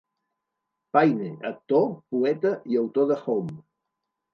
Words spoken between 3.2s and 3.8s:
Home!